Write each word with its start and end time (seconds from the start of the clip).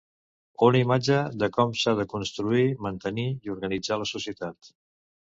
Una 0.67 0.79
imatge 0.83 1.17
de 1.43 1.49
com 1.57 1.75
s'ha 1.81 1.93
de 1.99 2.05
construir, 2.13 2.63
mantenir 2.85 3.25
i 3.49 3.53
organitzar 3.57 3.99
la 4.05 4.09
societat. 4.13 4.71